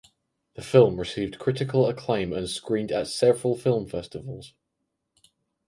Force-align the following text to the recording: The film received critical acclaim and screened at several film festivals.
The 0.55 0.63
film 0.63 0.99
received 0.99 1.37
critical 1.37 1.87
acclaim 1.87 2.33
and 2.33 2.49
screened 2.49 2.91
at 2.91 3.07
several 3.07 3.55
film 3.55 3.85
festivals. 3.85 4.55